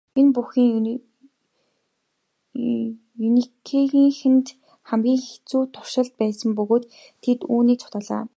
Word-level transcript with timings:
Энэ 0.19 0.31
бүхэн 0.35 0.85
Кюрегийнхэнд 3.67 4.47
хамгийн 4.89 5.21
хэцүү 5.27 5.61
туршилт 5.73 6.13
байсан 6.21 6.49
бөгөөд 6.57 6.83
тэд 7.23 7.39
үүнээс 7.53 7.79
зугтлаа. 7.81 8.23